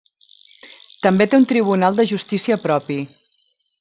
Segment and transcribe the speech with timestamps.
[1.07, 2.99] També té un tribunal de justícia propi.